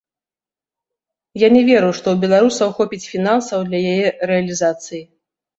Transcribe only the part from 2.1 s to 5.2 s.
ў беларусаў хопіць фінансаў для яе рэалізацыі.